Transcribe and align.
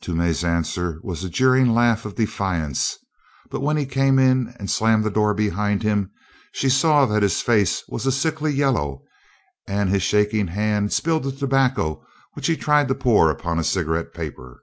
Toomey's 0.00 0.44
answer 0.44 1.00
was 1.02 1.24
a 1.24 1.28
jeering 1.28 1.74
laugh 1.74 2.04
of 2.04 2.14
defiance, 2.14 2.98
but 3.50 3.62
when 3.62 3.76
he 3.76 3.84
came 3.84 4.16
in 4.20 4.54
and 4.60 4.70
slammed 4.70 5.02
the 5.02 5.10
door 5.10 5.34
behind 5.34 5.82
him, 5.82 6.12
she 6.52 6.68
saw 6.68 7.04
that 7.06 7.24
his 7.24 7.40
face 7.40 7.82
was 7.88 8.06
a 8.06 8.12
sickly 8.12 8.52
yellow 8.52 9.02
and 9.66 9.90
his 9.90 10.04
shaking 10.04 10.46
hand 10.46 10.92
spilled 10.92 11.24
the 11.24 11.32
tobacco 11.32 12.00
which 12.34 12.46
he 12.46 12.56
tried 12.56 12.86
to 12.86 12.94
pour 12.94 13.28
upon 13.28 13.58
a 13.58 13.64
cigarette 13.64 14.14
paper. 14.14 14.62